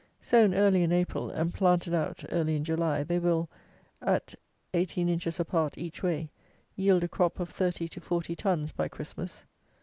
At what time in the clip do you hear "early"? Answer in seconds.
0.55-0.81, 2.31-2.55